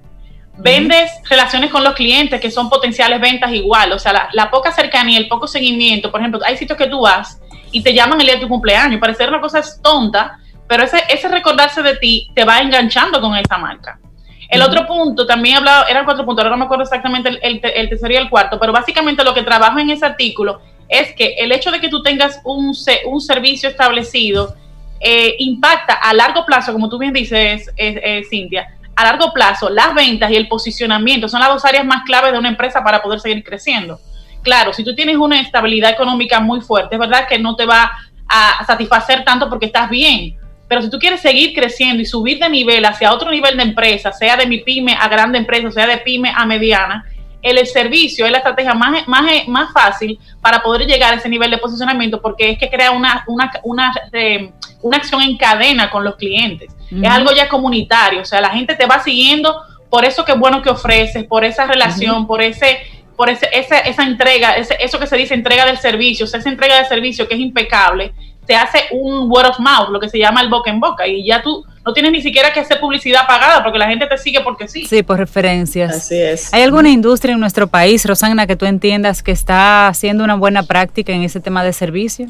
Vendes 0.57 1.11
relaciones 1.29 1.69
con 1.69 1.83
los 1.83 1.93
clientes 1.93 2.41
que 2.41 2.49
son 2.49 2.71
potenciales 2.71 3.21
ventas 3.21 3.53
igual. 3.53 3.91
O 3.91 3.99
sea, 3.99 4.13
la, 4.13 4.29
la, 4.33 4.49
poca 4.49 4.71
cercanía, 4.71 5.19
el 5.19 5.27
poco 5.27 5.45
seguimiento. 5.45 6.09
Por 6.09 6.21
ejemplo, 6.21 6.39
hay 6.43 6.57
sitios 6.57 6.75
que 6.75 6.87
tú 6.87 7.01
vas 7.01 7.39
y 7.71 7.83
te 7.83 7.93
llaman 7.93 8.19
el 8.19 8.25
día 8.25 8.35
de 8.37 8.41
tu 8.41 8.49
cumpleaños. 8.49 8.99
Parece 8.99 9.27
una 9.27 9.39
cosa 9.39 9.61
tonta, 9.79 10.39
pero 10.69 10.83
ese, 10.83 11.01
ese 11.09 11.27
recordarse 11.27 11.81
de 11.81 11.97
ti 11.97 12.29
te 12.35 12.45
va 12.45 12.59
enganchando 12.59 13.19
con 13.19 13.35
esa 13.35 13.57
marca. 13.57 13.99
El 14.47 14.61
otro 14.61 14.85
punto, 14.85 15.25
también 15.25 15.55
he 15.55 15.57
hablado, 15.57 15.87
eran 15.87 16.05
cuatro 16.05 16.25
puntos, 16.25 16.43
ahora 16.43 16.55
no 16.55 16.59
me 16.59 16.65
acuerdo 16.65 16.83
exactamente 16.83 17.29
el, 17.29 17.39
el, 17.41 17.89
tercero 17.89 18.13
y 18.13 18.17
el 18.17 18.29
cuarto, 18.29 18.59
pero 18.59 18.71
básicamente 18.71 19.23
lo 19.23 19.33
que 19.33 19.41
trabajo 19.43 19.79
en 19.79 19.89
ese 19.89 20.05
artículo 20.05 20.61
es 20.87 21.13
que 21.13 21.35
el 21.39 21.51
hecho 21.51 21.71
de 21.71 21.79
que 21.79 21.89
tú 21.89 22.03
tengas 22.03 22.39
un, 22.43 22.73
un 23.05 23.21
servicio 23.21 23.67
establecido 23.67 24.55
eh, 24.99 25.35
impacta 25.39 25.93
a 25.93 26.13
largo 26.13 26.45
plazo, 26.45 26.71
como 26.71 26.87
tú 26.87 26.99
bien 26.99 27.13
dices, 27.13 27.71
eh, 27.75 28.01
eh, 28.03 28.23
Cintia, 28.29 28.75
a 28.95 29.03
largo 29.03 29.33
plazo 29.33 29.69
las 29.69 29.95
ventas 29.95 30.29
y 30.29 30.35
el 30.35 30.47
posicionamiento 30.47 31.27
son 31.27 31.39
las 31.39 31.49
dos 31.49 31.65
áreas 31.65 31.85
más 31.85 32.03
claves 32.03 32.31
de 32.31 32.37
una 32.37 32.49
empresa 32.49 32.83
para 32.83 33.01
poder 33.01 33.19
seguir 33.19 33.43
creciendo. 33.43 33.99
Claro, 34.43 34.73
si 34.73 34.83
tú 34.83 34.93
tienes 34.93 35.17
una 35.17 35.41
estabilidad 35.41 35.91
económica 35.91 36.39
muy 36.39 36.61
fuerte, 36.61 36.95
es 36.95 36.99
verdad 36.99 37.27
que 37.27 37.39
no 37.39 37.55
te 37.55 37.65
va 37.65 37.91
a 38.27 38.63
satisfacer 38.65 39.23
tanto 39.23 39.49
porque 39.49 39.67
estás 39.67 39.89
bien, 39.89 40.37
pero 40.69 40.83
si 40.83 40.89
tú 40.89 40.99
quieres 40.99 41.19
seguir 41.19 41.53
creciendo 41.53 42.01
y 42.01 42.05
subir 42.05 42.37
de 42.37 42.47
nivel 42.47 42.85
hacia 42.85 43.11
otro 43.11 43.31
nivel 43.31 43.57
de 43.57 43.63
empresa, 43.63 44.13
sea 44.13 44.37
de 44.37 44.45
mi 44.45 44.59
pyme 44.59 44.95
a 44.97 45.07
grande 45.07 45.39
empresa, 45.39 45.71
sea 45.71 45.87
de 45.87 45.97
pyme 45.97 46.31
a 46.33 46.45
mediana, 46.45 47.05
el 47.41 47.65
servicio 47.65 48.25
es 48.25 48.31
la 48.31 48.37
estrategia 48.37 48.75
más, 48.75 49.07
más, 49.07 49.23
más 49.47 49.73
fácil 49.73 50.19
para 50.41 50.61
poder 50.61 50.85
llegar 50.85 51.13
a 51.13 51.17
ese 51.17 51.27
nivel 51.27 51.49
de 51.49 51.57
posicionamiento 51.57 52.21
porque 52.21 52.51
es 52.51 52.59
que 52.59 52.69
crea 52.69 52.91
una, 52.91 53.23
una, 53.27 53.51
una, 53.63 53.93
eh, 54.13 54.51
una 54.81 54.97
acción 54.97 55.21
en 55.21 55.37
cadena 55.37 55.89
con 55.89 56.03
los 56.03 56.15
clientes. 56.17 56.71
Es 56.91 57.09
algo 57.09 57.31
ya 57.31 57.49
comunitario, 57.49 58.21
o 58.21 58.25
sea, 58.25 58.39
la 58.39 58.49
gente 58.49 58.75
te 58.75 58.85
va 58.85 59.03
siguiendo 59.03 59.55
por 59.89 60.05
eso 60.05 60.23
que 60.23 60.33
es 60.33 60.39
bueno 60.39 60.61
que 60.61 60.69
ofreces, 60.69 61.23
por 61.23 61.43
esa 61.43 61.65
relación, 61.65 62.27
por 62.27 62.41
ese 62.41 62.79
por 63.15 63.29
ese, 63.29 63.49
esa, 63.51 63.79
esa 63.79 64.03
entrega, 64.03 64.53
ese, 64.53 64.77
eso 64.79 64.97
que 64.97 65.05
se 65.05 65.17
dice 65.17 65.33
entrega 65.33 65.65
del 65.65 65.77
servicio, 65.77 66.25
esa 66.25 66.37
entrega 66.47 66.77
de 66.77 66.85
servicio 66.85 67.27
que 67.27 67.33
es 67.33 67.41
impecable, 67.41 68.13
se 68.49 68.55
hace 68.55 68.85
un 68.89 69.29
word 69.29 69.45
of 69.45 69.59
mouth, 69.59 69.89
lo 69.89 69.99
que 69.99 70.09
se 70.09 70.17
llama 70.17 70.41
el 70.41 70.49
boca 70.49 70.71
en 70.71 70.79
boca, 70.79 71.05
y 71.05 71.23
ya 71.23 71.43
tú, 71.43 71.63
no 71.85 71.93
tienes 71.93 72.11
ni 72.11 72.19
siquiera 72.19 72.51
que 72.51 72.59
hacer 72.59 72.79
publicidad 72.79 73.27
pagada 73.27 73.61
porque 73.61 73.77
la 73.77 73.87
gente 73.87 74.07
te 74.07 74.17
sigue 74.17 74.41
porque 74.41 74.67
sí. 74.67 74.87
Sí, 74.87 75.03
por 75.03 75.19
referencias. 75.19 75.95
Así 75.95 76.19
es. 76.19 76.51
¿Hay 76.51 76.63
alguna 76.63 76.89
industria 76.89 77.35
en 77.35 77.39
nuestro 77.39 77.67
país, 77.67 78.03
Rosana, 78.07 78.47
que 78.47 78.55
tú 78.55 78.65
entiendas 78.65 79.21
que 79.21 79.31
está 79.31 79.87
haciendo 79.87 80.23
una 80.23 80.33
buena 80.33 80.63
práctica 80.63 81.13
en 81.13 81.21
ese 81.21 81.39
tema 81.39 81.63
de 81.63 81.73
servicio? 81.73 82.27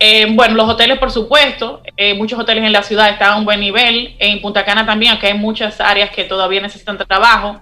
Eh, 0.00 0.26
bueno, 0.32 0.56
los 0.56 0.68
hoteles, 0.68 0.98
por 0.98 1.12
supuesto, 1.12 1.82
eh, 1.96 2.14
muchos 2.14 2.36
hoteles 2.36 2.64
en 2.64 2.72
la 2.72 2.82
ciudad 2.82 3.10
están 3.10 3.30
a 3.30 3.36
un 3.36 3.44
buen 3.44 3.60
nivel, 3.60 4.16
en 4.18 4.42
Punta 4.42 4.64
Cana 4.64 4.84
también, 4.84 5.12
aunque 5.12 5.28
hay 5.28 5.38
muchas 5.38 5.80
áreas 5.80 6.10
que 6.10 6.24
todavía 6.24 6.60
necesitan 6.60 6.98
trabajo, 6.98 7.60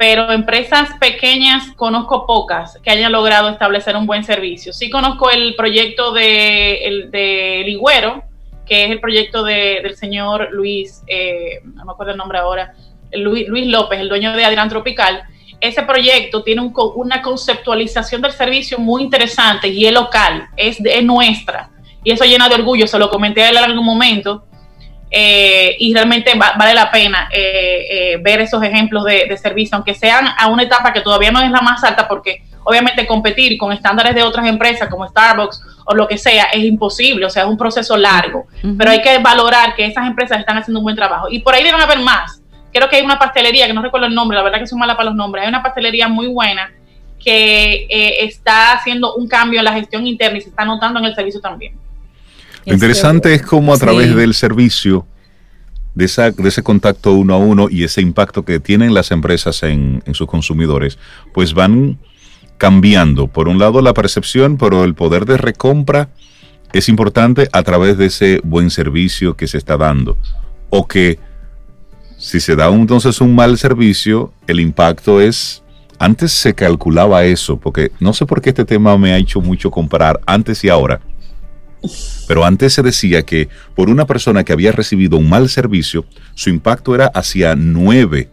pero 0.00 0.32
empresas 0.32 0.94
pequeñas 0.98 1.72
conozco 1.76 2.24
pocas 2.24 2.78
que 2.82 2.90
hayan 2.90 3.12
logrado 3.12 3.50
establecer 3.50 3.94
un 3.96 4.06
buen 4.06 4.24
servicio. 4.24 4.72
Sí 4.72 4.88
conozco 4.88 5.30
el 5.30 5.54
proyecto 5.56 6.12
de, 6.12 6.86
el, 6.86 7.10
de 7.10 7.64
Ligüero, 7.66 8.24
que 8.64 8.86
es 8.86 8.90
el 8.92 8.98
proyecto 8.98 9.44
de, 9.44 9.80
del 9.82 9.96
señor 9.96 10.48
Luis, 10.52 11.02
eh, 11.06 11.60
no 11.74 11.84
me 11.84 11.92
acuerdo 11.92 12.12
el 12.12 12.16
nombre 12.16 12.38
ahora, 12.38 12.72
Luis, 13.12 13.46
Luis 13.46 13.66
López, 13.66 14.00
el 14.00 14.08
dueño 14.08 14.32
de 14.32 14.42
Adrián 14.42 14.70
Tropical, 14.70 15.22
ese 15.60 15.82
proyecto 15.82 16.42
tiene 16.42 16.62
un, 16.62 16.72
una 16.94 17.20
conceptualización 17.20 18.22
del 18.22 18.32
servicio 18.32 18.78
muy 18.78 19.02
interesante 19.02 19.68
y 19.68 19.84
es 19.84 19.92
local, 19.92 20.48
es, 20.56 20.82
de, 20.82 21.02
nuestra. 21.02 21.68
Y 22.02 22.12
eso 22.12 22.24
llena 22.24 22.48
de 22.48 22.54
orgullo, 22.54 22.86
se 22.86 22.98
lo 22.98 23.10
comenté 23.10 23.42
a 23.42 23.50
él 23.50 23.58
en 23.58 23.64
algún 23.64 23.84
momento. 23.84 24.46
Eh, 25.12 25.74
y 25.80 25.92
realmente 25.92 26.32
vale 26.36 26.72
la 26.72 26.88
pena 26.88 27.28
eh, 27.32 27.86
eh, 27.90 28.16
ver 28.22 28.40
esos 28.40 28.62
ejemplos 28.62 29.04
de, 29.04 29.26
de, 29.28 29.36
servicio, 29.36 29.74
aunque 29.74 29.92
sean 29.92 30.28
a 30.38 30.46
una 30.46 30.62
etapa 30.62 30.92
que 30.92 31.00
todavía 31.00 31.32
no 31.32 31.40
es 31.40 31.50
la 31.50 31.60
más 31.62 31.82
alta, 31.82 32.06
porque 32.06 32.44
obviamente 32.62 33.06
competir 33.08 33.58
con 33.58 33.72
estándares 33.72 34.14
de 34.14 34.22
otras 34.22 34.46
empresas 34.46 34.88
como 34.88 35.08
Starbucks 35.08 35.62
o 35.86 35.94
lo 35.94 36.06
que 36.06 36.16
sea 36.16 36.44
es 36.52 36.62
imposible, 36.62 37.26
o 37.26 37.30
sea, 37.30 37.42
es 37.42 37.48
un 37.48 37.56
proceso 37.56 37.96
largo, 37.96 38.46
uh 38.62 38.66
-huh. 38.68 38.76
pero 38.78 38.92
hay 38.92 39.02
que 39.02 39.18
valorar 39.18 39.74
que 39.74 39.84
esas 39.84 40.06
empresas 40.06 40.38
están 40.38 40.58
haciendo 40.58 40.78
un 40.78 40.84
buen 40.84 40.94
trabajo. 40.94 41.26
Y 41.28 41.40
por 41.40 41.54
ahí 41.54 41.64
deben 41.64 41.80
haber 41.80 41.98
más 41.98 42.40
creo 42.72 42.88
que 42.88 42.96
hay 42.96 43.02
una 43.02 43.18
pastelería, 43.18 43.66
que 43.66 43.72
no 43.72 43.82
recuerdo 43.82 44.06
el 44.06 44.14
nombre, 44.14 44.36
la 44.36 44.44
verdad 44.44 44.58
que 44.58 44.66
soy 44.66 44.78
mala 44.78 44.96
para 44.96 45.10
los 45.10 45.16
nombres, 45.16 45.42
hay 45.42 45.48
una 45.48 45.62
pastelería 45.62 46.08
muy 46.08 46.28
buena 46.28 46.72
que 47.22 47.86
eh, 47.90 48.24
está 48.24 48.72
haciendo 48.72 49.14
un 49.14 49.28
cambio 49.28 49.60
en 49.60 49.64
la 49.64 49.72
gestión 49.72 50.06
interna 50.06 50.38
y 50.38 50.40
se 50.40 50.48
está 50.48 50.64
notando 50.64 51.00
en 51.00 51.06
el 51.06 51.14
servicio 51.14 51.40
también. 51.40 51.74
Lo 52.66 52.74
interesante 52.74 53.34
es 53.34 53.42
cómo 53.42 53.72
a 53.72 53.78
través 53.78 54.08
sí. 54.08 54.14
del 54.14 54.34
servicio, 54.34 55.06
de, 55.94 56.04
esa, 56.04 56.30
de 56.30 56.48
ese 56.48 56.62
contacto 56.62 57.12
uno 57.12 57.34
a 57.34 57.38
uno 57.38 57.68
y 57.70 57.84
ese 57.84 58.00
impacto 58.00 58.44
que 58.44 58.60
tienen 58.60 58.94
las 58.94 59.10
empresas 59.10 59.62
en, 59.62 60.02
en 60.06 60.14
sus 60.14 60.26
consumidores, 60.26 60.98
pues 61.32 61.54
van 61.54 61.98
cambiando. 62.58 63.26
Por 63.26 63.48
un 63.48 63.58
lado 63.58 63.80
la 63.80 63.94
percepción, 63.94 64.58
pero 64.58 64.84
el 64.84 64.94
poder 64.94 65.24
de 65.24 65.38
recompra 65.38 66.10
es 66.72 66.88
importante 66.88 67.48
a 67.52 67.62
través 67.62 67.98
de 67.98 68.06
ese 68.06 68.40
buen 68.44 68.70
servicio 68.70 69.36
que 69.36 69.46
se 69.46 69.58
está 69.58 69.76
dando. 69.76 70.16
O 70.68 70.86
que 70.86 71.18
si 72.20 72.38
se 72.38 72.54
da 72.54 72.68
entonces 72.68 73.20
un 73.22 73.34
mal 73.34 73.56
servicio, 73.58 74.32
el 74.46 74.60
impacto 74.60 75.20
es... 75.20 75.62
Antes 75.98 76.32
se 76.32 76.54
calculaba 76.54 77.24
eso, 77.24 77.58
porque 77.58 77.92
no 78.00 78.12
sé 78.12 78.24
por 78.24 78.40
qué 78.40 78.50
este 78.50 78.64
tema 78.64 78.96
me 78.96 79.12
ha 79.12 79.18
hecho 79.18 79.40
mucho 79.40 79.70
comparar 79.70 80.20
antes 80.26 80.62
y 80.64 80.68
ahora. 80.68 81.00
Pero 82.26 82.44
antes 82.44 82.74
se 82.74 82.82
decía 82.82 83.22
que 83.22 83.48
por 83.74 83.90
una 83.90 84.06
persona 84.06 84.44
que 84.44 84.52
había 84.52 84.72
recibido 84.72 85.16
un 85.16 85.28
mal 85.28 85.48
servicio, 85.48 86.04
su 86.34 86.50
impacto 86.50 86.94
era 86.94 87.06
hacia 87.06 87.56
nueve 87.56 88.28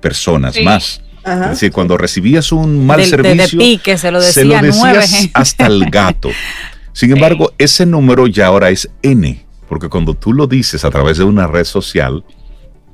personas 0.00 0.54
sí. 0.54 0.62
más. 0.62 1.02
Ajá. 1.22 1.44
Es 1.44 1.50
decir, 1.50 1.72
cuando 1.72 1.98
recibías 1.98 2.52
un 2.52 2.86
mal 2.86 3.00
de, 3.00 3.06
servicio, 3.06 3.58
de, 3.58 3.64
de 3.64 3.70
pique, 3.72 3.98
se 3.98 4.10
lo, 4.10 4.20
decía 4.20 4.42
se 4.42 4.44
lo 4.44 4.54
decías 4.54 5.10
nueve. 5.12 5.30
hasta 5.34 5.66
el 5.66 5.90
gato. 5.90 6.30
Sin 6.92 7.12
embargo, 7.12 7.52
ese 7.58 7.86
número 7.86 8.26
ya 8.26 8.46
ahora 8.46 8.70
es 8.70 8.90
N, 9.02 9.44
porque 9.68 9.88
cuando 9.88 10.14
tú 10.14 10.32
lo 10.32 10.46
dices 10.46 10.84
a 10.84 10.90
través 10.90 11.18
de 11.18 11.24
una 11.24 11.46
red 11.46 11.64
social, 11.64 12.24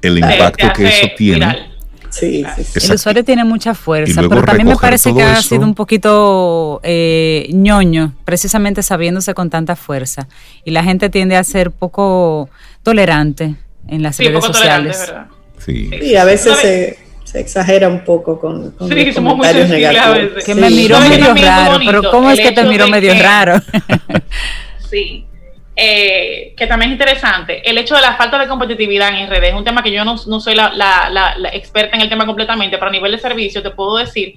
el 0.03 0.19
impacto 0.19 0.73
que 0.75 0.89
eso 0.89 1.09
tiene. 1.17 1.76
Sí, 2.19 2.45
sí, 2.57 2.65
sí. 2.65 2.87
El 2.87 2.95
usuario 2.95 3.25
tiene 3.25 3.45
mucha 3.45 3.75
fuerza, 3.75 4.23
pero 4.29 4.43
también 4.43 4.69
me 4.69 4.77
parece 4.77 5.15
que 5.15 5.23
ha 5.23 5.43
sido 5.43 5.65
un 5.65 5.75
poquito 5.75 6.81
eh, 6.83 7.49
ñoño, 7.53 8.15
precisamente 8.25 8.83
sabiéndose 8.83 9.35
con 9.35 9.51
tanta 9.51 9.77
fuerza. 9.77 10.27
Y 10.65 10.71
la 10.71 10.83
gente 10.83 11.11
tiende 11.11 11.37
a 11.37 11.45
ser 11.45 11.71
poco 11.71 12.49
tolerante 12.83 13.57
en 13.89 14.03
las 14.03 14.19
redes 14.19 14.45
sociales. 14.45 15.13
Sí. 15.59 15.91
sí, 16.01 16.17
a 16.17 16.25
veces 16.25 16.57
se, 16.59 16.99
se, 17.25 17.41
exagera 17.41 17.89
un 17.89 18.05
poco 18.05 18.39
con, 18.39 18.71
con 18.73 18.89
sí, 18.89 19.05
los 19.07 19.15
comentarios 19.15 19.69
negativos. 19.69 20.45
Que 20.45 20.55
me 20.55 20.71
miró 20.71 21.01
medio 21.01 21.35
raro, 21.35 21.79
pero 21.85 22.11
¿cómo 22.11 22.31
es 22.31 22.41
que 22.41 22.53
te 22.53 22.65
miró 22.65 22.89
medio 22.89 23.13
que... 23.13 23.23
raro? 23.23 23.61
sí. 24.91 25.27
Eh, 25.79 26.55
que 26.57 26.67
también 26.67 26.91
es 26.91 26.95
interesante, 26.95 27.69
el 27.69 27.77
hecho 27.77 27.95
de 27.95 28.01
la 28.01 28.15
falta 28.17 28.39
de 28.39 28.49
competitividad 28.49 29.11
en 29.15 29.29
redes 29.29 29.51
es 29.51 29.55
un 29.55 29.63
tema 29.63 29.83
que 29.83 29.93
yo 29.93 30.07
no, 30.07 30.17
no 30.27 30.41
soy 30.41 30.55
la, 30.55 30.73
la, 30.73 31.11
la, 31.11 31.37
la, 31.37 31.51
experta 31.51 31.97
en 31.97 32.01
el 32.01 32.09
tema 32.09 32.25
completamente, 32.25 32.79
pero 32.79 32.89
a 32.89 32.93
nivel 32.93 33.13
de 33.13 33.19
servicio 33.19 33.63
te 33.63 33.69
puedo 33.71 33.99
decir 33.99 34.37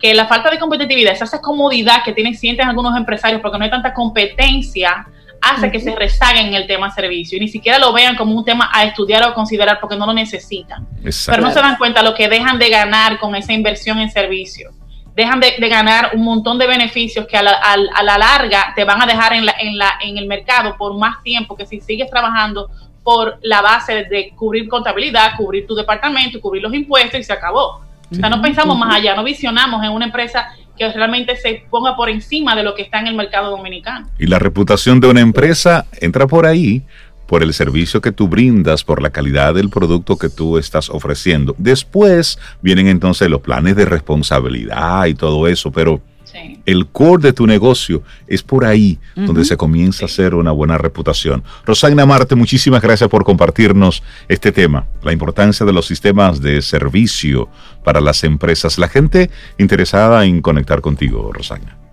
que 0.00 0.12
la 0.14 0.26
falta 0.26 0.50
de 0.50 0.58
competitividad, 0.58 1.12
esa 1.12 1.40
comodidad 1.40 2.02
que 2.04 2.12
tienen 2.12 2.34
sienten 2.34 2.68
algunos 2.68 2.96
empresarios 2.96 3.40
porque 3.40 3.56
no 3.56 3.64
hay 3.64 3.70
tanta 3.70 3.94
competencia, 3.94 5.06
hace 5.40 5.66
uh 5.66 5.68
-huh. 5.68 5.70
que 5.70 5.78
se 5.78 5.94
rezaguen 5.94 6.46
en 6.48 6.54
el 6.54 6.66
tema 6.66 6.90
servicio 6.90 7.38
y 7.38 7.42
ni 7.42 7.48
siquiera 7.48 7.78
lo 7.78 7.92
vean 7.92 8.16
como 8.16 8.34
un 8.34 8.44
tema 8.44 8.68
a 8.72 8.82
estudiar 8.82 9.22
o 9.28 9.32
considerar 9.32 9.78
porque 9.80 9.96
no 9.96 10.06
lo 10.06 10.12
necesitan. 10.12 10.88
Exacto. 11.04 11.36
Pero 11.36 11.48
no 11.48 11.54
se 11.54 11.60
dan 11.60 11.76
cuenta 11.76 12.02
lo 12.02 12.14
que 12.14 12.28
dejan 12.28 12.58
de 12.58 12.68
ganar 12.68 13.20
con 13.20 13.36
esa 13.36 13.52
inversión 13.52 14.00
en 14.00 14.10
servicio 14.10 14.72
dejan 15.14 15.40
de, 15.40 15.54
de, 15.58 15.68
ganar 15.68 16.10
un 16.14 16.24
montón 16.24 16.58
de 16.58 16.66
beneficios 16.66 17.26
que 17.26 17.36
a 17.36 17.42
la, 17.42 17.52
a, 17.52 17.74
a 17.74 18.02
la 18.02 18.18
larga 18.18 18.72
te 18.74 18.84
van 18.84 19.00
a 19.02 19.06
dejar 19.06 19.32
en, 19.32 19.46
la, 19.46 19.54
en, 19.58 19.78
la, 19.78 19.92
en 20.02 20.18
el 20.18 20.26
mercado 20.26 20.76
por 20.76 20.96
más 20.96 21.22
tiempo 21.22 21.56
que 21.56 21.66
si 21.66 21.80
sigues 21.80 22.10
trabajando 22.10 22.70
por 23.02 23.38
la 23.42 23.60
base 23.60 24.04
de 24.04 24.32
cubrir 24.34 24.66
contabilidad, 24.68 25.36
cubrir 25.36 25.66
tu 25.66 25.74
departamento, 25.74 26.40
cubrir 26.40 26.62
los 26.62 26.74
impuestos 26.74 27.20
y 27.20 27.22
se 27.22 27.32
acabó. 27.32 27.82
O 28.10 28.14
sea, 28.14 28.28
no 28.28 28.40
pensamos 28.40 28.78
más 28.78 28.94
allá, 28.94 29.14
no 29.14 29.24
visionamos 29.24 29.82
en 29.84 29.90
una 29.90 30.06
empresa 30.06 30.48
que 30.76 30.90
realmente 30.92 31.36
se 31.36 31.64
ponga 31.70 31.96
por 31.96 32.08
encima 32.08 32.54
de 32.54 32.62
lo 32.62 32.74
que 32.74 32.82
está 32.82 33.00
en 33.00 33.08
el 33.08 33.14
mercado 33.14 33.50
dominicano. 33.50 34.08
Y 34.18 34.26
la 34.26 34.38
reputación 34.38 35.00
de 35.00 35.08
una 35.08 35.20
empresa 35.20 35.86
entra 36.00 36.26
por 36.26 36.46
ahí, 36.46 36.82
por 37.26 37.42
el 37.42 37.54
servicio 37.54 38.00
que 38.00 38.12
tú 38.12 38.28
brindas, 38.28 38.84
por 38.84 39.02
la 39.02 39.10
calidad 39.10 39.54
del 39.54 39.70
producto 39.70 40.18
que 40.18 40.28
tú 40.28 40.58
estás 40.58 40.90
ofreciendo. 40.90 41.54
Después 41.58 42.38
vienen 42.62 42.88
entonces 42.88 43.28
los 43.28 43.40
planes 43.40 43.76
de 43.76 43.84
responsabilidad 43.84 45.06
y 45.06 45.14
todo 45.14 45.48
eso, 45.48 45.70
pero 45.70 46.00
sí. 46.24 46.60
el 46.66 46.86
core 46.86 47.22
de 47.22 47.32
tu 47.32 47.46
negocio 47.46 48.02
es 48.26 48.42
por 48.42 48.64
ahí 48.64 48.98
uh 49.16 49.20
-huh. 49.20 49.26
donde 49.26 49.44
se 49.44 49.56
comienza 49.56 49.98
sí. 49.98 50.04
a 50.04 50.06
hacer 50.06 50.34
una 50.34 50.52
buena 50.52 50.78
reputación. 50.78 51.42
Rosagna 51.64 52.06
Marte, 52.06 52.34
muchísimas 52.34 52.82
gracias 52.82 53.08
por 53.08 53.24
compartirnos 53.24 54.02
este 54.28 54.52
tema, 54.52 54.86
la 55.02 55.12
importancia 55.12 55.64
de 55.64 55.72
los 55.72 55.86
sistemas 55.86 56.40
de 56.40 56.62
servicio 56.62 57.48
para 57.84 58.00
las 58.00 58.24
empresas. 58.24 58.78
La 58.78 58.88
gente 58.88 59.30
interesada 59.58 60.24
en 60.24 60.42
conectar 60.42 60.80
contigo, 60.80 61.30
Rosagna. 61.32 61.83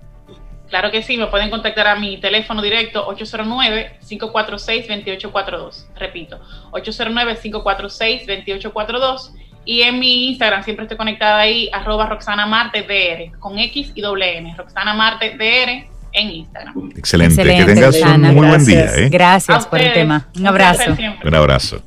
Claro 0.71 0.89
que 0.89 1.03
sí, 1.03 1.17
me 1.17 1.27
pueden 1.27 1.49
contactar 1.49 1.85
a 1.85 1.97
mi 1.97 2.17
teléfono 2.17 2.61
directo 2.61 3.05
809-546-2842. 3.13 5.85
Repito, 5.97 6.39
809-546-2842. 6.71 9.31
Y 9.65 9.81
en 9.83 9.99
mi 9.99 10.29
Instagram 10.29 10.63
siempre 10.63 10.85
estoy 10.85 10.97
conectada 10.97 11.39
ahí, 11.39 11.69
arroba 11.73 12.07
Roxana 12.07 12.47
Marte 12.47 12.81
DR, 12.81 13.37
con 13.37 13.59
X 13.59 13.91
y 13.93 14.01
doble 14.01 14.37
N. 14.37 14.55
Roxana 14.57 14.93
Marte 14.93 15.37
DR 15.37 15.87
en 16.13 16.29
Instagram. 16.29 16.91
Excelente, 16.95 17.33
Excelente 17.35 17.65
que 17.65 17.73
tengas 17.73 17.99
Roxana. 17.99 18.29
un 18.29 18.35
muy 18.35 18.47
buen 18.47 18.65
día. 18.65 18.85
¿eh? 18.95 19.09
Gracias 19.09 19.67
por 19.67 19.79
el 19.79 19.93
tema. 19.93 20.27
Un 20.35 20.47
abrazo. 20.47 20.97
Un 21.23 21.35
abrazo. 21.35 21.81